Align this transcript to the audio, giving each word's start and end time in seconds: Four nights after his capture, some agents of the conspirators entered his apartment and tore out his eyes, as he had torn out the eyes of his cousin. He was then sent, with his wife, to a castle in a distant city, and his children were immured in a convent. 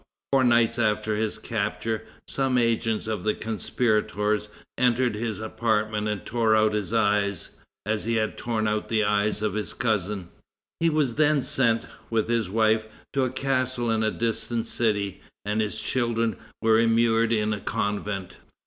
Four 0.31 0.43
nights 0.45 0.79
after 0.79 1.15
his 1.15 1.37
capture, 1.37 2.03
some 2.27 2.57
agents 2.57 3.05
of 3.05 3.23
the 3.23 3.35
conspirators 3.35 4.49
entered 4.75 5.13
his 5.13 5.39
apartment 5.39 6.07
and 6.07 6.25
tore 6.25 6.55
out 6.55 6.73
his 6.73 6.91
eyes, 6.91 7.51
as 7.85 8.05
he 8.05 8.15
had 8.15 8.35
torn 8.35 8.67
out 8.67 8.89
the 8.89 9.03
eyes 9.03 9.43
of 9.43 9.53
his 9.53 9.75
cousin. 9.75 10.29
He 10.79 10.89
was 10.89 11.13
then 11.17 11.43
sent, 11.43 11.85
with 12.09 12.29
his 12.29 12.49
wife, 12.49 12.87
to 13.13 13.25
a 13.25 13.29
castle 13.29 13.91
in 13.91 14.01
a 14.01 14.09
distant 14.09 14.65
city, 14.65 15.21
and 15.45 15.61
his 15.61 15.79
children 15.79 16.35
were 16.63 16.79
immured 16.79 17.31
in 17.31 17.53
a 17.53 17.59
convent. 17.59 18.37